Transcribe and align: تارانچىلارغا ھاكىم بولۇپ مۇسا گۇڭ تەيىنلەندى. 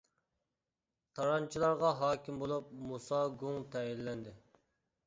تارانچىلارغا 1.19 1.91
ھاكىم 2.01 2.41
بولۇپ 2.45 2.73
مۇسا 2.89 3.21
گۇڭ 3.45 3.71
تەيىنلەندى. 3.77 4.37